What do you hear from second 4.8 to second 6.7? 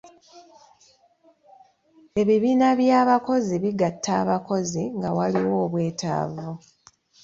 nga waliwo obwetaavu.